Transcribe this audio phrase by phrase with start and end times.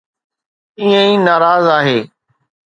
[0.79, 1.99] ائين ئي ناراض آهي.